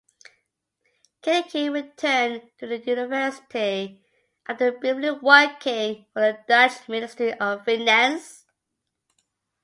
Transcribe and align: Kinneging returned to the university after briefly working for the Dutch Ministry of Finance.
Kinneging 1.21 1.71
returned 1.73 2.49
to 2.57 2.65
the 2.65 2.79
university 2.79 4.01
after 4.47 4.71
briefly 4.71 5.11
working 5.11 6.07
for 6.11 6.21
the 6.23 6.39
Dutch 6.47 6.89
Ministry 6.89 7.35
of 7.35 7.63
Finance. 7.65 8.47